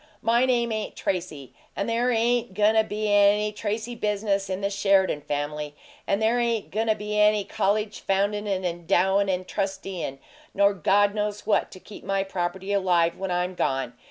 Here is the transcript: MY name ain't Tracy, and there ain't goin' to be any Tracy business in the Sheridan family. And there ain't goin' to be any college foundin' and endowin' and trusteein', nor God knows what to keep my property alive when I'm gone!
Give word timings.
MY 0.23 0.47
name 0.47 0.71
ain't 0.71 0.95
Tracy, 0.95 1.53
and 1.75 1.87
there 1.87 2.09
ain't 2.09 2.55
goin' 2.55 2.73
to 2.73 2.83
be 2.83 3.07
any 3.13 3.51
Tracy 3.51 3.93
business 3.93 4.49
in 4.49 4.61
the 4.61 4.71
Sheridan 4.71 5.21
family. 5.21 5.75
And 6.07 6.19
there 6.19 6.39
ain't 6.39 6.71
goin' 6.71 6.87
to 6.87 6.95
be 6.95 7.19
any 7.19 7.43
college 7.43 7.99
foundin' 7.99 8.47
and 8.47 8.65
endowin' 8.65 9.29
and 9.29 9.47
trusteein', 9.47 10.17
nor 10.55 10.73
God 10.73 11.13
knows 11.13 11.45
what 11.45 11.69
to 11.73 11.79
keep 11.79 12.03
my 12.03 12.23
property 12.23 12.73
alive 12.73 13.15
when 13.15 13.29
I'm 13.29 13.53
gone! 13.53 13.93